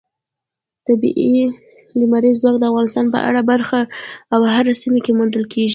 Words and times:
طبیعي 0.87 1.39
لمریز 1.99 2.35
ځواک 2.41 2.55
د 2.59 2.63
افغانستان 2.71 3.05
په 3.13 3.17
هره 3.25 3.41
برخه 3.51 3.79
او 4.33 4.39
هره 4.55 4.73
سیمه 4.81 4.99
کې 5.05 5.11
موندل 5.17 5.45
کېږي. 5.53 5.69